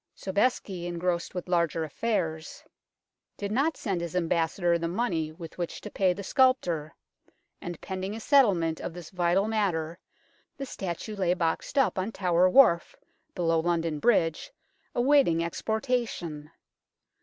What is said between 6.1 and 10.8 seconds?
the sculptor, and pending a settlement of this vital matter, the